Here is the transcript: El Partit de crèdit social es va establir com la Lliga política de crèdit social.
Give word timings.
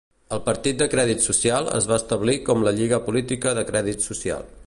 El 0.35 0.39
Partit 0.45 0.79
de 0.79 0.87
crèdit 0.93 1.21
social 1.25 1.69
es 1.81 1.89
va 1.91 1.99
establir 2.03 2.35
com 2.49 2.65
la 2.69 2.75
Lliga 2.79 3.01
política 3.11 3.55
de 3.59 3.67
crèdit 3.71 4.09
social. 4.11 4.53